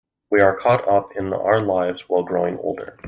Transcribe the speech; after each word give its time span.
We 0.31 0.41
are 0.41 0.55
caught 0.55 0.87
up 0.87 1.15
in 1.15 1.31
our 1.31 1.61
lives 1.61 2.09
while 2.09 2.23
growing 2.23 2.57
older. 2.57 2.97